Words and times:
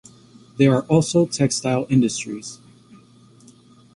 There 0.57 0.73
are 0.73 0.81
also 0.87 1.27
textile 1.27 1.85
industries. 1.87 2.59